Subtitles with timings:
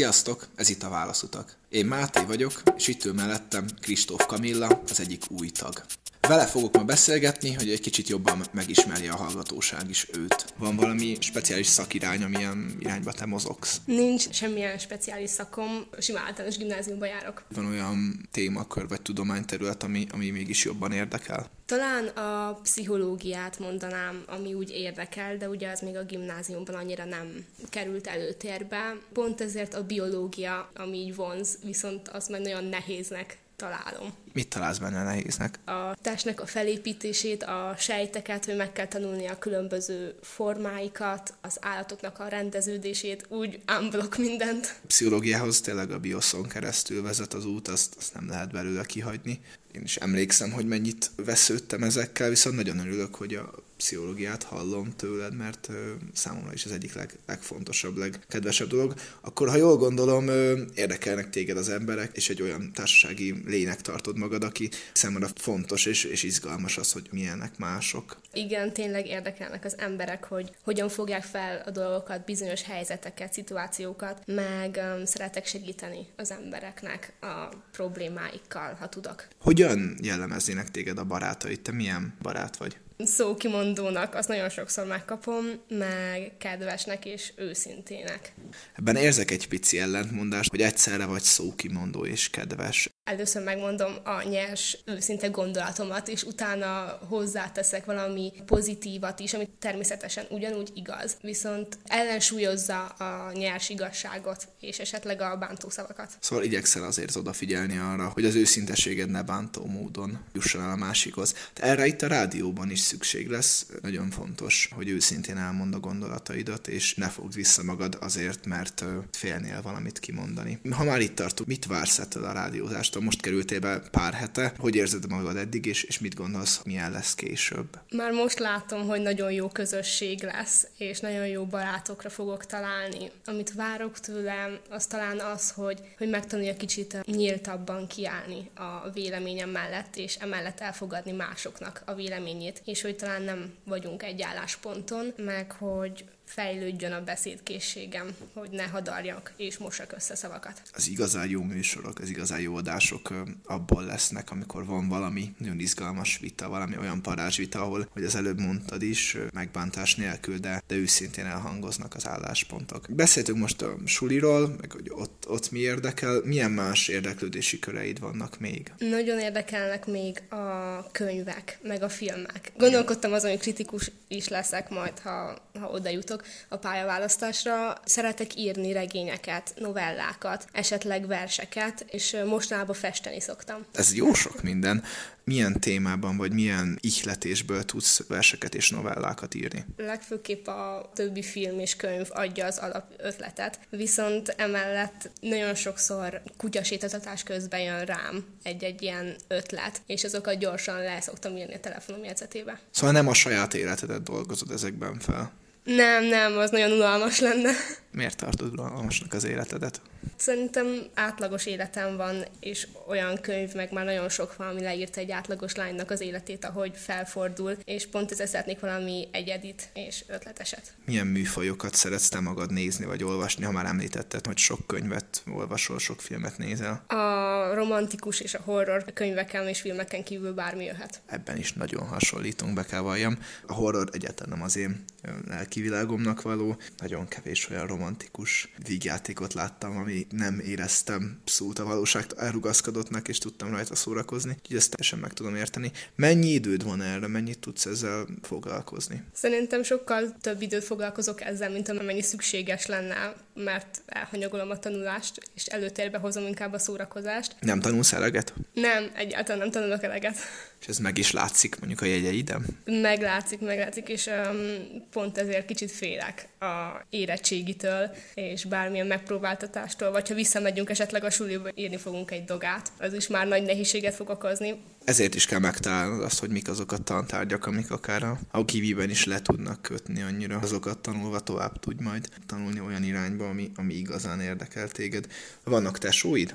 [0.00, 1.56] Sziasztok, ez itt a Válaszutak.
[1.68, 5.82] Én Máté vagyok, és itt ül mellettem Kristóf Kamilla, az egyik új tag.
[6.20, 10.54] Vele fogok ma beszélgetni, hogy egy kicsit jobban megismerje a hallgatóság is őt.
[10.58, 13.80] Van valami speciális szakirány, amilyen irányba te mozogsz?
[13.84, 17.44] Nincs semmilyen speciális szakom, sima általános gimnáziumba járok.
[17.54, 21.50] Van olyan témakör vagy tudományterület, ami, ami mégis jobban érdekel?
[21.70, 27.46] Talán a pszichológiát mondanám, ami úgy érdekel, de ugye az még a gimnáziumban annyira nem
[27.68, 28.96] került előtérbe.
[29.12, 34.12] Pont ezért a biológia, ami így vonz, viszont az meg nagyon nehéznek találom.
[34.32, 35.58] Mit találsz benne nehéznek?
[35.64, 42.18] A testnek a felépítését, a sejteket, hogy meg kell tanulni a különböző formáikat, az állatoknak
[42.18, 44.78] a rendeződését, úgy unblock mindent.
[44.82, 49.40] A pszichológiához tényleg a bioszon keresztül vezet az út, azt, azt nem lehet belőle kihagyni.
[49.72, 53.50] Én is emlékszem, hogy mennyit vesződtem ezekkel, viszont nagyon örülök, hogy a
[53.80, 55.68] pszichológiát hallom tőled, mert
[56.12, 58.94] számomra is az egyik leg, legfontosabb, legkedvesebb dolog.
[59.20, 60.28] Akkor, ha jól gondolom,
[60.74, 66.04] érdekelnek téged az emberek, és egy olyan társasági lénynek tartod magad, aki számomra fontos és,
[66.04, 68.20] és izgalmas az, hogy milyenek mások.
[68.32, 74.80] Igen, tényleg érdekelnek az emberek, hogy hogyan fogják fel a dolgokat, bizonyos helyzeteket, szituációkat, meg
[74.82, 79.28] um, szeretek segíteni az embereknek a problémáikkal, ha tudok.
[79.38, 81.60] Hogyan jellemeznének téged a barátaid?
[81.60, 82.76] Te milyen barát vagy?
[83.04, 88.32] Szókimondónak, azt nagyon sokszor megkapom, meg kedvesnek és őszintének.
[88.76, 94.78] Ebben érzek egy pici ellentmondást, hogy egyszerre vagy szókimondó és kedves először megmondom a nyers,
[94.84, 103.32] őszinte gondolatomat, és utána hozzáteszek valami pozitívat is, ami természetesen ugyanúgy igaz, viszont ellensúlyozza a
[103.32, 106.16] nyers igazságot, és esetleg a bántó szavakat.
[106.20, 111.34] Szóval igyekszel azért odafigyelni arra, hogy az őszintességed ne bántó módon jusson el a másikhoz.
[111.54, 113.66] De erre itt a rádióban is szükség lesz.
[113.82, 119.62] Nagyon fontos, hogy őszintén elmond a gondolataidat, és ne fogd vissza magad azért, mert félnél
[119.62, 120.60] valamit kimondani.
[120.70, 122.98] Ha már itt tartunk, mit vársz ettől a rádiózást?
[123.00, 124.52] most kerültél be pár hete.
[124.58, 127.78] Hogy érzed magad eddig, és, és mit gondolsz, milyen lesz később?
[127.90, 133.10] Már most látom, hogy nagyon jó közösség lesz, és nagyon jó barátokra fogok találni.
[133.24, 139.96] Amit várok tőlem, az talán az, hogy, hogy megtanulja kicsit nyíltabban kiállni a véleményem mellett,
[139.96, 146.04] és emellett elfogadni másoknak a véleményét, és hogy talán nem vagyunk egy állásponton, meg hogy
[146.34, 150.62] fejlődjön a beszédkészségem, hogy ne hadarjak és mosak össze szavakat.
[150.72, 153.14] Az igazán jó műsorok, az igazán jó adások
[153.44, 158.40] abból lesznek, amikor van valami nagyon izgalmas vita, valami olyan parázsvita, ahol, hogy az előbb
[158.40, 162.86] mondtad is, megbántás nélkül, de, de őszintén elhangoznak az álláspontok.
[162.88, 168.38] Beszéltünk most a suliról, meg hogy ott, ott mi érdekel, milyen más érdeklődési köreid vannak
[168.38, 168.72] még?
[168.78, 172.52] Nagyon érdekelnek még a könyvek, meg a filmek.
[172.56, 177.80] Gondolkodtam azon, hogy kritikus is leszek majd, ha, ha oda jutok, a pályaválasztásra.
[177.84, 183.64] Szeretek írni regényeket, novellákat, esetleg verseket, és mostanában festeni szoktam.
[183.72, 184.84] Ez jó sok minden
[185.24, 189.64] milyen témában, vagy milyen ihletésből tudsz verseket és novellákat írni?
[189.76, 197.22] Legfőképp a többi film és könyv adja az alap ötletet, viszont emellett nagyon sokszor kutyasétatás
[197.22, 202.60] közben jön rám egy-egy ilyen ötlet, és azokat gyorsan le szoktam írni a telefonom jegyzetébe.
[202.70, 205.32] Szóval nem a saját életedet dolgozod ezekben fel?
[205.76, 207.50] Nem, nem, az nagyon unalmas lenne.
[207.92, 209.80] Miért tartod unalmasnak az életedet?
[210.16, 215.10] Szerintem átlagos életem van, és olyan könyv meg már nagyon sok van, ami leírta egy
[215.10, 220.72] átlagos lánynak az életét, ahogy felfordul, és pont ezzel szeretnék valami egyedit és ötleteset.
[220.84, 225.78] Milyen műfajokat szeretsz te magad nézni vagy olvasni, ha már említetted, hogy sok könyvet olvasol,
[225.78, 226.84] sok filmet nézel?
[226.86, 231.00] A romantikus és a horror könyveken és filmeken kívül bármi jöhet.
[231.06, 233.18] Ebben is nagyon hasonlítunk, be kell valljam.
[233.46, 234.84] A horror egyáltalán nem az én
[235.26, 243.08] lelkivilágomnak való, nagyon kevés olyan romantikus vígjátékot láttam, ami nem éreztem szót a valóság elrugaszkodottnak,
[243.08, 244.36] és tudtam rajta szórakozni.
[244.38, 245.72] Úgyhogy ezt teljesen meg tudom érteni.
[245.94, 249.02] Mennyi időd van erre, mennyit tudsz ezzel foglalkozni?
[249.12, 255.46] Szerintem sokkal több időt foglalkozok ezzel, mint amennyi szükséges lenne, mert elhanyagolom a tanulást, és
[255.46, 257.36] előtérbe hozom inkább a szórakozást.
[257.40, 258.34] Nem tanulsz eleget?
[258.52, 260.16] Nem, egyáltalán nem tanulok eleget.
[260.60, 262.46] És ez meg is látszik mondjuk a jegyeidem?
[262.64, 270.14] Meglátszik, meglátszik, és um, pont ezért kicsit félek a érettségitől, és bármilyen megpróbáltatástól, vagy ha
[270.14, 272.72] visszamegyünk esetleg a suliba, írni fogunk egy dogát.
[272.78, 274.62] Az is már nagy nehézséget fog okozni.
[274.84, 278.90] Ezért is kell megtalálnod azt, hogy mik azok a tantárgyak, amik akár a, a kiviben
[278.90, 280.38] is le tudnak kötni annyira.
[280.38, 285.06] Azokat tanulva tovább tudj majd tanulni olyan irányba, ami, ami igazán érdekel téged.
[285.44, 286.34] Vannak tesóid?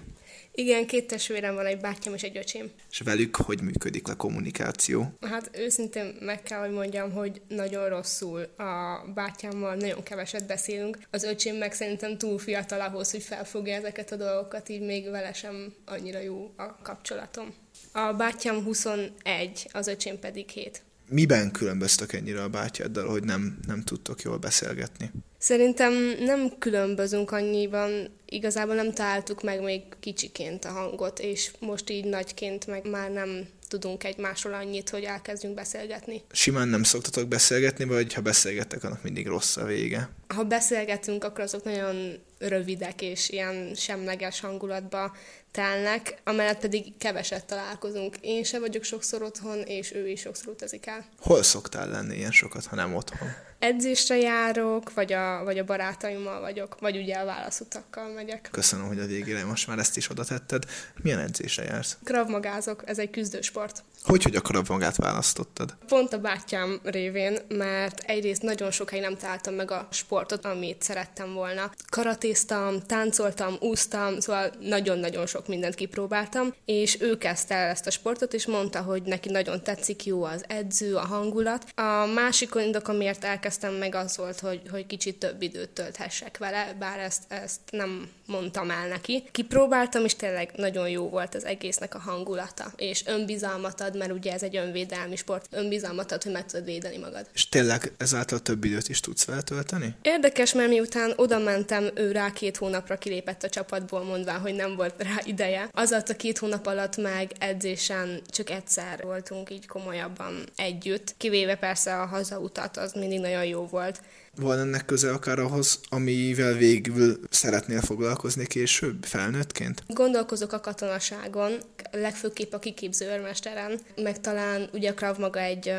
[0.58, 2.72] Igen, két testvérem van, egy bátyám és egy öcsém.
[2.92, 5.14] És velük hogy működik a kommunikáció?
[5.22, 8.42] Hát őszintén meg kell, hogy mondjam, hogy nagyon rosszul.
[8.58, 10.98] A bátyámmal nagyon keveset beszélünk.
[11.12, 15.34] Az öcsém meg szerintem túl fiatal ahhoz, hogy felfogja ezeket a dolgokat, így még vele
[15.34, 17.54] sem annyira jó a kapcsolatom.
[17.92, 20.82] A bátyám 21, az öcsém pedig 7.
[21.10, 25.12] Miben különböztök ennyire a bátyáddal, hogy nem, nem tudtok jól beszélgetni?
[25.46, 32.06] Szerintem nem különbözünk annyiban, igazából nem találtuk meg még kicsiként a hangot, és most így
[32.06, 36.22] nagyként meg már nem tudunk egymásról annyit, hogy elkezdjünk beszélgetni.
[36.32, 40.10] Simán nem szoktatok beszélgetni, vagy ha beszélgettek, annak mindig rossz a vége?
[40.36, 45.16] Ha beszélgetünk, akkor azok nagyon rövidek és ilyen semleges hangulatba
[45.52, 48.16] telnek, amellett pedig keveset találkozunk.
[48.22, 51.06] Én se vagyok sokszor otthon, és ő is sokszor utazik el.
[51.20, 53.28] Hol szoktál lenni ilyen sokat, ha nem otthon?
[53.60, 58.50] Edzésre járok, vagy a, vagy a barátaimmal vagyok, vagy ugye a válaszutakkal megyek.
[58.52, 60.64] Köszönöm, hogy a végére most már ezt is oda tetted.
[61.02, 61.98] Milyen edzésre jársz?
[62.04, 63.84] Kravmagázok, ez egy küzdősport.
[64.04, 65.76] Hogy, hogy a kravmagát választottad?
[65.88, 69.88] Pont a bátyám révén, mert egyrészt nagyon sokáig nem találtam meg a
[70.26, 71.72] sportot, amit szerettem volna.
[71.90, 78.34] Karatéztam, táncoltam, úsztam, szóval nagyon-nagyon sok mindent kipróbáltam, és ő kezdte el ezt a sportot,
[78.34, 81.66] és mondta, hogy neki nagyon tetszik, jó az edző, a hangulat.
[81.76, 86.76] A másik indok, amiért elkezdtem meg az volt, hogy, hogy kicsit több időt tölthessek vele,
[86.80, 89.24] bár ezt, ezt nem mondtam el neki.
[89.32, 94.34] Kipróbáltam, és tényleg nagyon jó volt az egésznek a hangulata, és önbizalmat ad, mert ugye
[94.34, 97.28] ez egy önvédelmi sport, önbizalmat ad, hogy meg tudod védeni magad.
[97.34, 99.96] És tényleg ezáltal több időt is tudsz vele tölteni?
[100.02, 104.76] Érdekes, mert miután oda mentem, ő rá két hónapra kilépett a csapatból, mondván, hogy nem
[104.76, 105.70] volt rá ideje.
[105.72, 112.02] Az a két hónap alatt meg edzésen csak egyszer voltunk így komolyabban együtt, kivéve persze
[112.02, 114.02] a hazautat, az mindig nagyon jó volt
[114.36, 119.84] van ennek köze akár ahhoz, amivel végül szeretnél foglalkozni később, felnőttként?
[119.88, 121.52] Gondolkozok a katonaságon,
[121.92, 125.74] legfőképp a kiképző őrmesteren, meg talán ugye a Krav maga egy,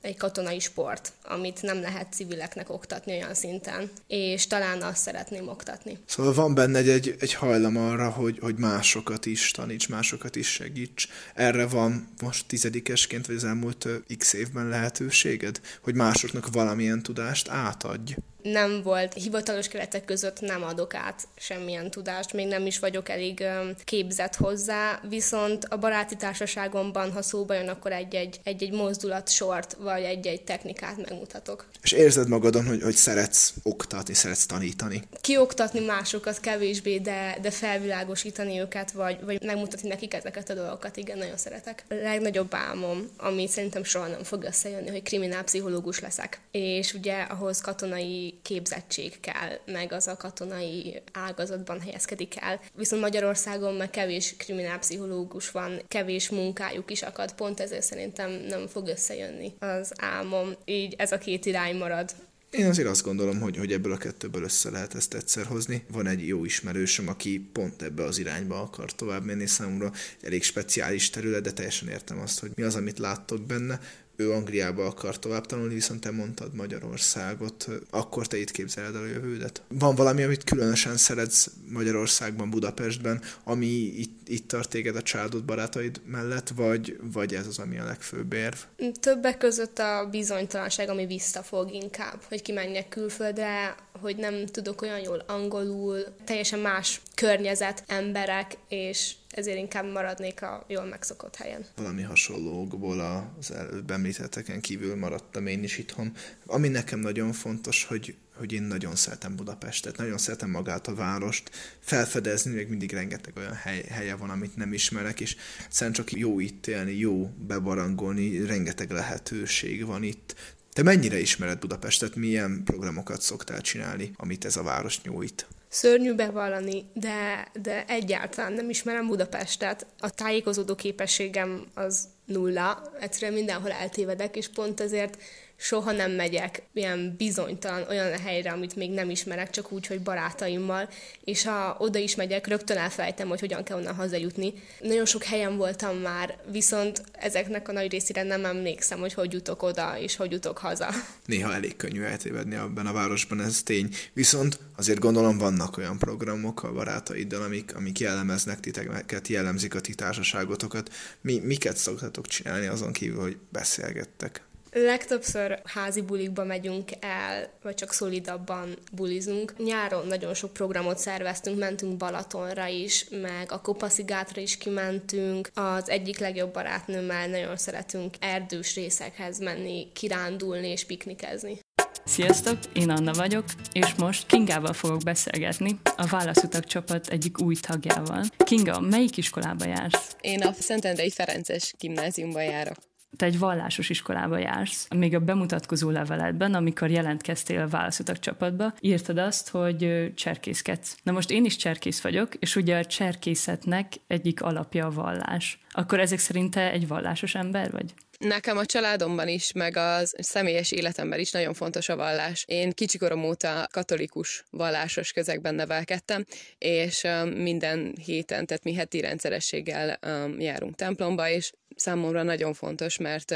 [0.00, 5.98] egy katonai sport, amit nem lehet civileknek oktatni olyan szinten, és talán azt szeretném oktatni.
[6.06, 11.08] Szóval van benne egy, egy hajlam arra, hogy, hogy másokat is taníts, másokat is segíts.
[11.34, 13.88] Erre van most tizedikesként, vagy az elmúlt
[14.18, 18.14] x évben lehetőséged, hogy másoknak valamilyen tudást átadj?
[18.42, 23.44] Nem volt, hivatalos keretek között nem adok át semmilyen tudást, még nem is vagyok elég
[23.84, 30.02] képzett hozzá, viszont a baráti társaságomban, ha szóba jön, akkor egy-egy, egy-egy mozdulat sort, vagy
[30.02, 31.66] egy-egy technikát megmutatok.
[31.82, 35.02] És érzed magadon, hogy, hogy szeretsz oktatni, szeretsz tanítani?
[35.20, 41.18] Kioktatni másokat kevésbé, de, de felvilágosítani őket, vagy, vagy megmutatni nekik ezeket a dolgokat, igen,
[41.18, 41.84] nagyon szeretek.
[41.88, 46.40] A legnagyobb álmom, ami szerintem soha nem fog összejönni, hogy kriminálpszichológus leszek.
[46.50, 52.60] És ugye ahhoz katonai képzettség kell, meg az a katonai ágazatban helyezkedik el.
[52.74, 58.86] Viszont Magyarországon meg kevés kriminálpszichológus van, kevés munkájuk is akad, pont ezért szerintem nem fog
[58.86, 60.52] összejönni az álmom.
[60.64, 62.14] Így ez a két irány marad.
[62.50, 65.84] Én azért azt gondolom, hogy, hogy ebből a kettőből össze lehet ezt egyszer hozni.
[65.92, 69.92] Van egy jó ismerősöm, aki pont ebbe az irányba akar tovább menni számomra.
[70.22, 73.80] Elég speciális terület, de teljesen értem azt, hogy mi az, amit láttok benne
[74.20, 79.06] ő Angliába akar tovább tanulni, viszont te mondtad Magyarországot, akkor te itt képzeled el a
[79.06, 79.62] jövődet.
[79.68, 86.00] Van valami, amit különösen szeretsz Magyarországban, Budapestben, ami itt, itt tart téged a családod, barátaid
[86.06, 88.56] mellett, vagy, vagy ez az, ami a legfőbb érv?
[89.00, 95.22] Többek között a bizonytalanság, ami visszafog inkább, hogy kimenjek külföldre, hogy nem tudok olyan jól
[95.26, 101.66] angolul, teljesen más környezet, emberek, és ezért inkább maradnék a jól megszokott helyen.
[101.76, 103.00] Valami hasonlókból
[103.38, 106.12] az előbb említetteken kívül maradtam én is itthon.
[106.46, 111.50] Ami nekem nagyon fontos, hogy hogy én nagyon szeretem Budapestet, nagyon szeretem magát a várost,
[111.80, 115.36] felfedezni, még mindig rengeteg olyan hely, helye van, amit nem ismerek, és
[115.68, 120.34] szerintem csak jó itt élni, jó bebarangolni, rengeteg lehetőség van itt.
[120.72, 125.46] Te mennyire ismered Budapestet, milyen programokat szoktál csinálni, amit ez a város nyújt?
[125.68, 129.86] Szörnyű bevallani, de, de egyáltalán nem ismerem Budapestet.
[129.98, 135.18] A tájékozódó képességem az nulla, egyszerűen mindenhol eltévedek, és pont ezért
[135.60, 140.88] soha nem megyek ilyen bizonytalan olyan helyre, amit még nem ismerek, csak úgy, hogy barátaimmal,
[141.24, 144.52] és ha oda is megyek, rögtön elfelejtem, hogy hogyan kell onnan hazajutni.
[144.80, 149.62] Nagyon sok helyen voltam már, viszont ezeknek a nagy részére nem emlékszem, hogy hogy jutok
[149.62, 150.88] oda, és hogy jutok haza.
[151.26, 153.94] Néha elég könnyű eltévedni abban a városban, ez tény.
[154.12, 159.94] Viszont azért gondolom vannak olyan programok a barátaiddal, amik, amik jellemeznek titeket, jellemzik a ti
[159.94, 160.92] társaságotokat.
[161.20, 164.48] Mi, miket szoktatok csinálni azon kívül, hogy beszélgettek?
[164.72, 169.54] Legtöbbször házi bulikba megyünk el, vagy csak szolidabban bulizunk.
[169.58, 175.50] Nyáron nagyon sok programot szerveztünk, mentünk Balatonra is, meg a Kopaszigátra is kimentünk.
[175.54, 181.58] Az egyik legjobb barátnőmmel nagyon szeretünk erdős részekhez menni, kirándulni és piknikezni.
[182.04, 188.24] Sziasztok, én Anna vagyok, és most Kingával fogok beszélgetni, a Válaszutak csapat egyik új tagjával.
[188.36, 190.16] Kinga, melyik iskolába jársz?
[190.20, 194.88] Én a Szentendrei Ferences gimnáziumban járok te egy vallásos iskolába jársz.
[194.96, 200.96] Még a bemutatkozó leveledben, amikor jelentkeztél a válaszutak csapatba, írtad azt, hogy cserkészkedsz.
[201.02, 205.60] Na most én is cserkész vagyok, és ugye a cserkészetnek egyik alapja a vallás.
[205.70, 207.94] Akkor ezek szerint te egy vallásos ember vagy?
[208.24, 212.44] Nekem a családomban is, meg a személyes életemben is nagyon fontos a vallás.
[212.46, 216.24] Én kicsikorom óta katolikus vallásos közegben nevelkedtem,
[216.58, 219.98] és minden héten, tehát mi heti rendszerességgel
[220.38, 223.34] járunk templomba, és számomra nagyon fontos, mert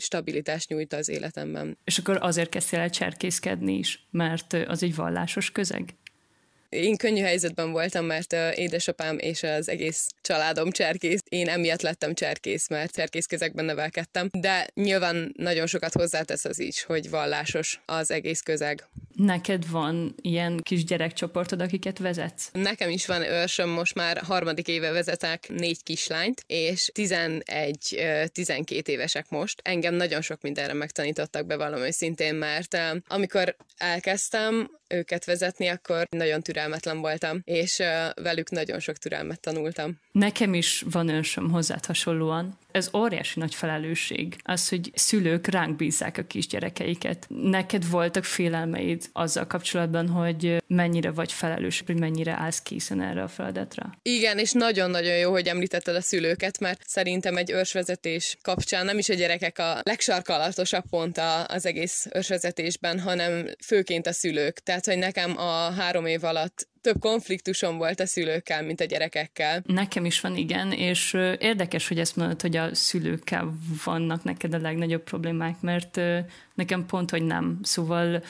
[0.00, 1.78] stabilitást nyújt az életemben.
[1.84, 5.94] És akkor azért kezdtél el cserkészkedni is, mert az egy vallásos közeg?
[6.72, 11.20] Én könnyű helyzetben voltam, mert édesapám és az egész családom cserkész.
[11.28, 14.28] Én emiatt lettem cserkész, mert cserkészközegben nevelkedtem.
[14.32, 18.86] De nyilván nagyon sokat hozzátesz az is, hogy vallásos az egész közeg.
[19.14, 22.48] Neked van ilyen kis gyerekcsoportod, akiket vezetsz?
[22.52, 29.60] Nekem is van őrsöm, most már harmadik éve vezetek négy kislányt, és 11-12 évesek most.
[29.64, 36.42] Engem nagyon sok mindenre megtanítottak be valami szintén, mert amikor elkezdtem, őket vezetni, akkor nagyon
[36.62, 37.82] türelmetlen voltam, és
[38.14, 40.00] velük nagyon sok türelmet tanultam.
[40.12, 42.58] Nekem is van ősöm hozzád hasonlóan.
[42.72, 44.36] Ez óriási nagy felelősség.
[44.42, 47.26] Az, hogy szülők ránk bízzák a kisgyerekeiket.
[47.28, 53.28] Neked voltak félelmeid azzal kapcsolatban, hogy mennyire vagy felelős, hogy mennyire állsz készen erre a
[53.28, 53.92] feladatra?
[54.02, 59.08] Igen, és nagyon-nagyon jó, hogy említetted a szülőket, mert szerintem egy ősvezetés kapcsán nem is
[59.08, 64.58] a gyerekek a legsarkalatosabb pont az egész ősvezetésben, hanem főként a szülők.
[64.58, 66.51] Tehát, hogy nekem a három év alatt
[66.82, 69.62] több konfliktusom volt a szülőkkel, mint a gyerekekkel.
[69.66, 74.58] Nekem is van, igen, és érdekes, hogy ezt mondod, hogy a szülőkkel vannak neked a
[74.58, 76.00] legnagyobb problémák, mert
[76.54, 77.58] nekem pont, hogy nem.
[77.62, 78.22] Szóval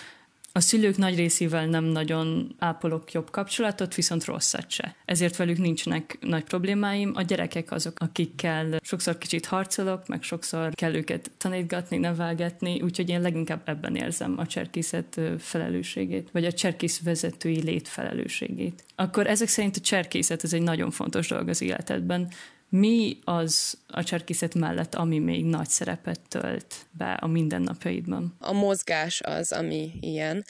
[0.52, 4.96] a szülők nagy részével nem nagyon ápolok jobb kapcsolatot, viszont rosszat se.
[5.04, 7.12] Ezért velük nincsenek nagy problémáim.
[7.14, 13.20] A gyerekek azok, akikkel sokszor kicsit harcolok, meg sokszor kell őket tanítgatni, nevelgetni, úgyhogy én
[13.20, 18.84] leginkább ebben érzem a cserkészet felelősségét, vagy a cserkész vezetői létfelelősségét.
[18.94, 22.28] Akkor ezek szerint a cserkészet ez egy nagyon fontos dolog az életedben.
[22.74, 28.34] Mi az a cserkészet mellett, ami még nagy szerepet tölt be a mindennapjaidban?
[28.40, 30.44] A mozgás az, ami ilyen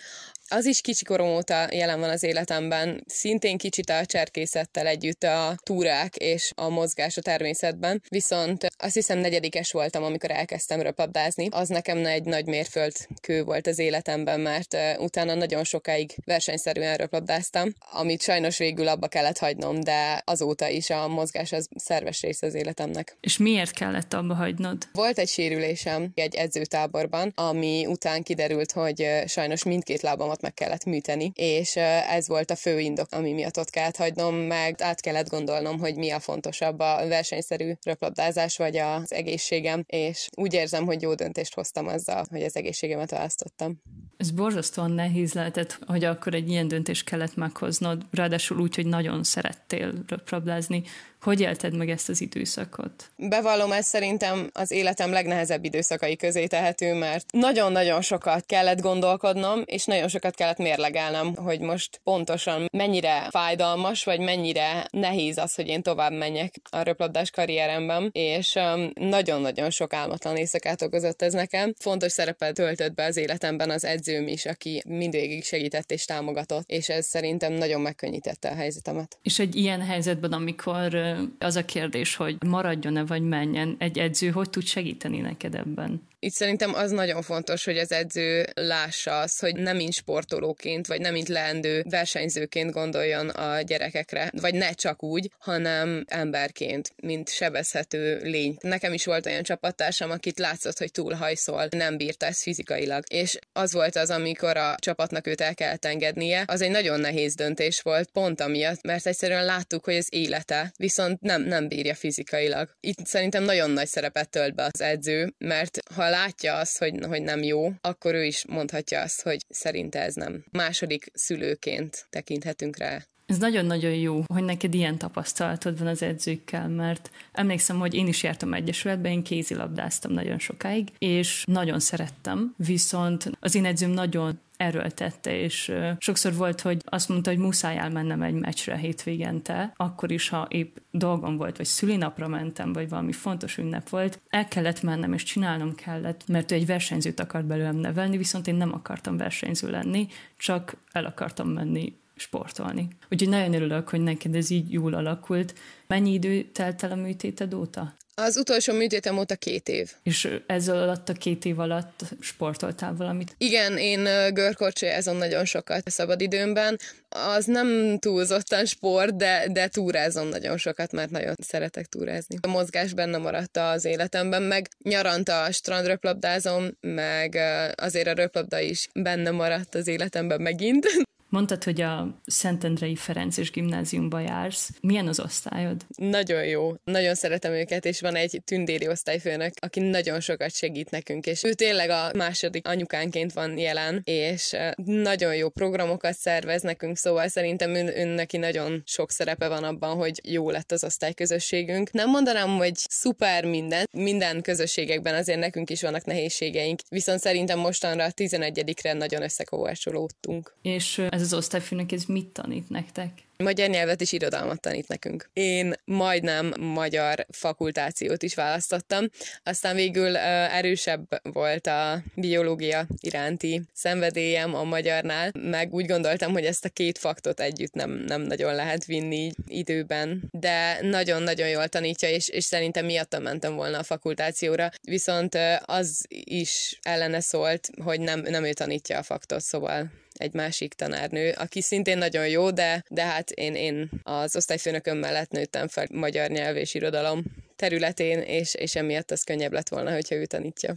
[0.53, 6.17] az is kicsikorom óta jelen van az életemben, szintén kicsit a cserkészettel együtt a túrák
[6.17, 11.49] és a mozgás a természetben, viszont azt hiszem negyedikes voltam, amikor elkezdtem röplabdázni.
[11.51, 18.23] Az nekem egy nagy mérföldkő volt az életemben, mert utána nagyon sokáig versenyszerűen röplabdáztam, amit
[18.23, 23.17] sajnos végül abba kellett hagynom, de azóta is a mozgás az szerves része az életemnek.
[23.21, 24.89] És miért kellett abba hagynod?
[24.93, 31.33] Volt egy sérülésem egy edzőtáborban, ami után kiderült, hogy sajnos mindkét lábamat meg kellett műteni,
[31.35, 35.79] és ez volt a fő indok, ami miatt ott kellett hagynom, meg át kellett gondolnom,
[35.79, 41.15] hogy mi a fontosabb, a versenyszerű röplabdázás vagy az egészségem, és úgy érzem, hogy jó
[41.15, 43.83] döntést hoztam azzal, hogy az egészségemet választottam.
[44.17, 49.23] Ez borzasztóan nehéz lehetett, hogy akkor egy ilyen döntést kellett meghoznod, ráadásul úgy, hogy nagyon
[49.23, 50.83] szerettél röplabdázni.
[51.21, 53.11] Hogy élted meg ezt az időszakot?
[53.17, 59.85] Bevallom, ez szerintem az életem legnehezebb időszakai közé tehető, mert nagyon-nagyon sokat kellett gondolkodnom, és
[59.85, 65.83] nagyon sokat kellett mérlegelnem, hogy most pontosan mennyire fájdalmas, vagy mennyire nehéz az, hogy én
[65.83, 68.59] tovább menjek a röplabdás karrieremben, és
[68.95, 71.75] nagyon-nagyon sok álmatlan éjszakát okozott ez nekem.
[71.79, 76.89] Fontos szerepet töltött be az életemben az edzőm is, aki mindvégig segített és támogatott, és
[76.89, 79.19] ez szerintem nagyon megkönnyítette a helyzetemet.
[79.23, 80.95] És egy ilyen helyzetben, amikor
[81.39, 86.11] az a kérdés, hogy maradjon-e vagy menjen, egy edző hogy tud segíteni neked ebben?
[86.25, 91.01] Itt szerintem az nagyon fontos, hogy az edző lássa azt, hogy nem mint sportolóként, vagy
[91.01, 98.21] nem mint leendő versenyzőként gondoljon a gyerekekre, vagy ne csak úgy, hanem emberként, mint sebezhető
[98.23, 98.57] lény.
[98.61, 103.05] Nekem is volt olyan csapattársam, akit látszott, hogy túlhajszol, nem bírta ezt fizikailag.
[103.09, 106.45] És az volt az, amikor a csapatnak őt el kellett engednie.
[106.47, 111.21] Az egy nagyon nehéz döntés volt, pont amiatt, mert egyszerűen láttuk, hogy az élete viszont
[111.21, 112.69] nem, nem bírja fizikailag.
[112.81, 117.23] Itt szerintem nagyon nagy szerepet tölt be az edző, mert ha látja azt, hogy, hogy
[117.23, 120.45] nem jó, akkor ő is mondhatja azt, hogy szerinte ez nem.
[120.51, 123.07] Második szülőként tekinthetünk rá.
[123.27, 128.23] Ez nagyon-nagyon jó, hogy neked ilyen tapasztalatod van az edzőkkel, mert emlékszem, hogy én is
[128.23, 135.37] jártam egyesületbe, én kézilabdáztam nagyon sokáig, és nagyon szerettem, viszont az én edzőm nagyon erőltette,
[135.39, 140.47] és sokszor volt, hogy azt mondta, hogy muszáj elmennem egy meccsre hétvégente, akkor is, ha
[140.51, 145.23] épp dolgom volt, vagy szülinapra mentem, vagy valami fontos ünnep volt, el kellett mennem, és
[145.23, 150.07] csinálnom kellett, mert ő egy versenyzőt akart belőlem nevelni, viszont én nem akartam versenyző lenni,
[150.37, 152.89] csak el akartam menni sportolni.
[153.11, 155.59] Úgyhogy nagyon örülök, hogy neked ez így jól alakult.
[155.87, 157.95] Mennyi idő telt el a műtéted óta?
[158.15, 159.93] Az utolsó műtétem óta két év.
[160.03, 163.35] És ezzel alatt a két év alatt sportoltál valamit?
[163.39, 164.05] Igen, én
[164.35, 166.79] görkorcsolyázom nagyon sokat a szabadidőmben.
[167.09, 172.37] Az nem túlzottan sport, de, de túrázom nagyon sokat, mert nagyon szeretek túrázni.
[172.41, 177.39] A mozgás benne maradt az életemben, meg nyaranta strandröplabdázom, meg
[177.75, 180.87] azért a röplabda is benne maradt az életemben megint.
[181.33, 184.71] Mondtad, hogy a Szentendrei Ferenc gimnáziumba jársz.
[184.81, 185.87] Milyen az osztályod?
[185.97, 186.73] Nagyon jó.
[186.85, 191.53] Nagyon szeretem őket, és van egy tündéri osztályfőnök, aki nagyon sokat segít nekünk, és ő
[191.53, 197.99] tényleg a második anyukánként van jelen, és nagyon jó programokat szervez nekünk, szóval szerintem ön,
[197.99, 201.93] ön neki nagyon sok szerepe van abban, hogy jó lett az osztályközösségünk.
[201.93, 208.05] Nem mondanám, hogy szuper minden, minden közösségekben azért nekünk is vannak nehézségeink, viszont szerintem mostanra
[208.05, 210.55] a 11-re nagyon összekovácsolódtunk.
[210.63, 213.11] És ez ez az osztályfőnök, ez mit tanít nektek?
[213.37, 215.31] Magyar nyelvet és irodalmat tanít nekünk.
[215.33, 219.05] Én majdnem magyar fakultációt is választottam,
[219.43, 226.65] aztán végül erősebb volt a biológia iránti szenvedélyem a magyarnál, meg úgy gondoltam, hogy ezt
[226.65, 232.29] a két faktot együtt nem, nem nagyon lehet vinni időben, de nagyon-nagyon jól tanítja, és,
[232.29, 238.45] és szerintem miattam mentem volna a fakultációra, viszont az is ellene szólt, hogy nem, nem
[238.45, 239.91] ő tanítja a faktot, szóval
[240.23, 245.31] egy másik tanárnő, aki szintén nagyon jó, de, de hát én, én az osztályfőnököm mellett
[245.31, 247.23] nőttem fel magyar nyelv és irodalom
[247.57, 250.75] területén, és, és emiatt az könnyebb lett volna, hogyha ő tanítja.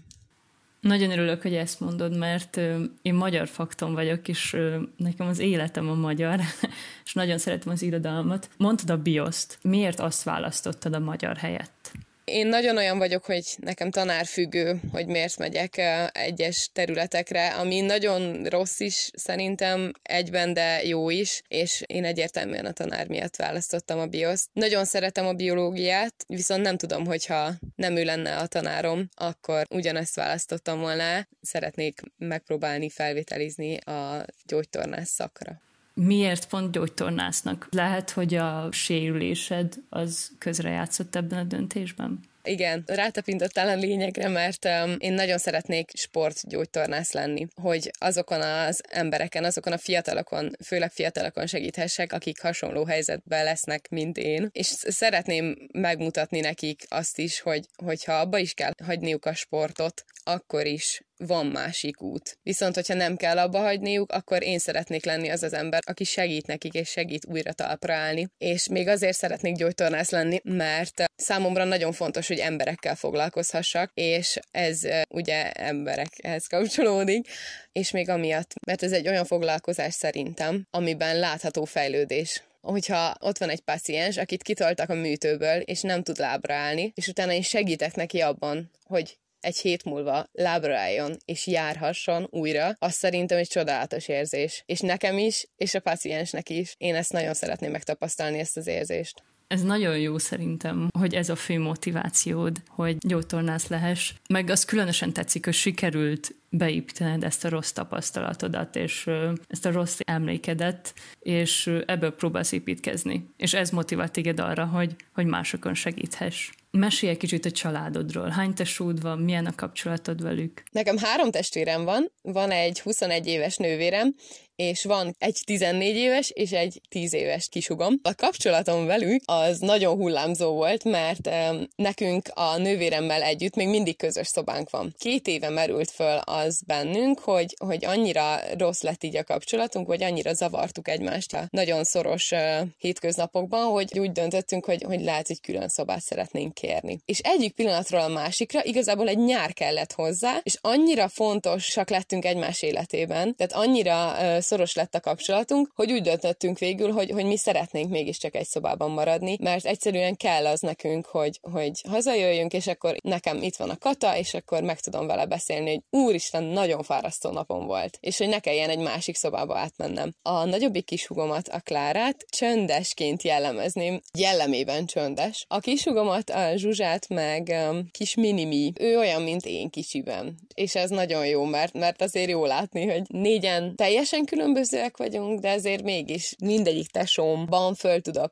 [0.79, 2.57] Nagyon örülök, hogy ezt mondod, mert
[3.01, 4.57] én magyar faktom vagyok, és
[4.97, 6.39] nekem az életem a magyar,
[7.05, 8.49] és nagyon szeretem az irodalmat.
[8.57, 9.57] Mondtad a bioszt.
[9.61, 11.91] Miért azt választottad a magyar helyett?
[12.25, 18.79] Én nagyon olyan vagyok, hogy nekem tanárfüggő, hogy miért megyek egyes területekre, ami nagyon rossz
[18.79, 24.49] is szerintem egyben, de jó is, és én egyértelműen a tanár miatt választottam a bioszt.
[24.53, 30.15] Nagyon szeretem a biológiát, viszont nem tudom, hogyha nem ő lenne a tanárom, akkor ugyanezt
[30.15, 31.27] választottam volna.
[31.41, 35.63] Szeretnék megpróbálni felvételizni a gyógytornász szakra.
[36.01, 37.67] Miért pont gyógytornásznak?
[37.71, 42.19] Lehet, hogy a sérülésed az közrejátszott ebben a döntésben?
[42.43, 49.43] Igen, rátapintottál a lényegre, mert um, én nagyon szeretnék sportgyógytornász lenni, hogy azokon az embereken,
[49.43, 56.39] azokon a fiatalokon, főleg fiatalokon segíthessek, akik hasonló helyzetben lesznek, mint én, és szeretném megmutatni
[56.39, 62.01] nekik azt is, hogy hogyha abba is kell hagyniuk a sportot, akkor is van másik
[62.01, 62.37] út.
[62.43, 66.47] Viszont, hogyha nem kell abba hagyniuk, akkor én szeretnék lenni az az ember, aki segít
[66.47, 68.27] nekik, és segít újra talpra állni.
[68.37, 74.81] És még azért szeretnék gyógytornász lenni, mert számomra nagyon fontos, hogy emberekkel foglalkozhassak, és ez
[75.09, 77.27] ugye emberekhez kapcsolódik,
[77.71, 83.49] és még amiatt, mert ez egy olyan foglalkozás szerintem, amiben látható fejlődés hogyha ott van
[83.49, 87.95] egy paciens, akit kitoltak a műtőből, és nem tud lábra állni, és utána én segítek
[87.95, 94.07] neki abban, hogy egy hét múlva lábra álljon és járhasson újra, az szerintem egy csodálatos
[94.07, 94.63] érzés.
[94.65, 96.75] És nekem is, és a paciensnek is.
[96.77, 99.23] Én ezt nagyon szeretném megtapasztalni, ezt az érzést.
[99.47, 104.13] Ez nagyon jó szerintem, hogy ez a fő motivációd, hogy gyógytornász lehess.
[104.29, 109.09] Meg az különösen tetszik, hogy sikerült beépítened ezt a rossz tapasztalatodat, és
[109.47, 113.29] ezt a rossz emlékedet, és ebből próbálsz építkezni.
[113.37, 116.49] És ez motivál téged arra, hogy, hogy másokon segíthess.
[116.77, 118.29] Mesélj egy kicsit a családodról.
[118.29, 120.63] Hány tesód van, milyen a kapcsolatod velük?
[120.71, 124.15] Nekem három testvérem van, van egy 21 éves nővérem,
[124.55, 127.99] és van egy 14 éves és egy 10 éves kisugom.
[128.03, 133.97] A kapcsolatom velük az nagyon hullámzó volt, mert um, nekünk a nővéremmel együtt még mindig
[133.97, 134.95] közös szobánk van.
[134.97, 140.03] Két éve merült föl az bennünk, hogy, hogy annyira rossz lett így a kapcsolatunk, vagy
[140.03, 142.39] annyira zavartuk egymást a nagyon szoros uh,
[142.77, 146.99] hétköznapokban, hogy úgy döntöttünk, hogy, hogy lehet, hogy külön szobát szeretnénk kérni.
[147.05, 152.61] És egyik pillanatról a másikra igazából egy nyár kellett hozzá, és annyira fontosak lettünk egymás
[152.61, 157.37] életében, tehát annyira uh, szoros lett a kapcsolatunk, hogy úgy döntöttünk végül, hogy, hogy mi
[157.37, 162.95] szeretnénk mégiscsak egy szobában maradni, mert egyszerűen kell az nekünk, hogy, hogy hazajöjjünk, és akkor
[163.03, 167.29] nekem itt van a kata, és akkor meg tudom vele beszélni, hogy úristen, nagyon fárasztó
[167.31, 170.13] napom volt, és hogy ne kelljen egy másik szobába átmennem.
[170.21, 175.45] A nagyobbik kishugomat, a Klárát csöndesként jellemezném, jellemében csöndes.
[175.47, 180.35] A kishugomat, a Zsuzsát, meg um, kis Minimi, ő olyan, mint én kicsiben.
[180.53, 185.51] És ez nagyon jó, mert, mert azért jó látni, hogy négyen teljesen különbözőek vagyunk, de
[185.51, 188.31] azért mégis mindegyik tesómban föl tudok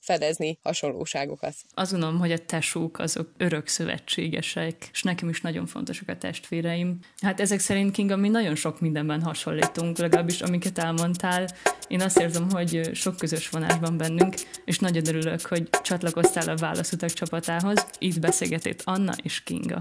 [0.00, 1.54] fedezni hasonlóságokat.
[1.74, 6.98] Azt gondolom, hogy a tesók azok örök szövetségesek, és nekem is nagyon fontosak a testvéreim.
[7.20, 11.48] Hát ezek szerint Kinga, mi nagyon sok mindenben hasonlítunk, legalábbis amiket elmondtál.
[11.88, 14.34] Én azt érzem, hogy sok közös vonásban bennünk,
[14.64, 17.86] és nagyon örülök, hogy csatlakoztál a Válaszutak csapatához.
[17.98, 19.78] Itt beszélgetett Anna és Kinga.